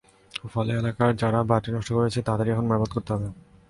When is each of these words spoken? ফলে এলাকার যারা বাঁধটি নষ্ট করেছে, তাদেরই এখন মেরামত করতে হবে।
ফলে 0.53 0.71
এলাকার 0.79 1.11
যারা 1.21 1.39
বাঁধটি 1.49 1.69
নষ্ট 1.71 1.89
করেছে, 1.97 2.19
তাদেরই 2.27 2.51
এখন 2.53 2.65
মেরামত 2.67 2.91
করতে 2.93 3.09
হবে। 3.13 3.27